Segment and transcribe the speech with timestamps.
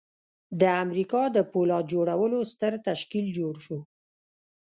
[0.61, 3.79] د امریکا د پولاد جوړولو ستر تشکیل جوړ شو